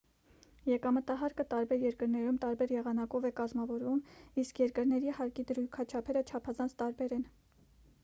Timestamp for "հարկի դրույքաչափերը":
5.21-6.29